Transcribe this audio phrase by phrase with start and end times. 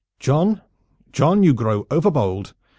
[0.19, 0.63] John,
[1.11, 2.55] John, you grow overbold.